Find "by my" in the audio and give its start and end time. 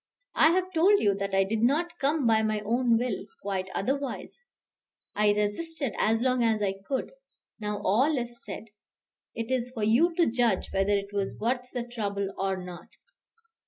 2.25-2.61